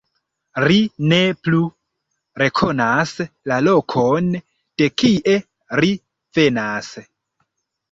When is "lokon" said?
3.67-4.33